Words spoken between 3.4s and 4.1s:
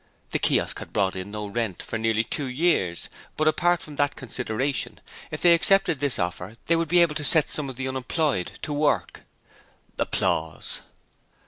apart from